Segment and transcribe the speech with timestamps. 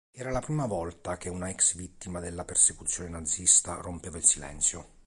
[0.11, 4.89] Era la prima volta che una ex vittima della persecuzione nazista rompeva il silenzio.